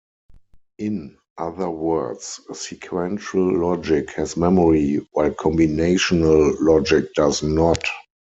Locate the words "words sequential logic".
1.69-4.09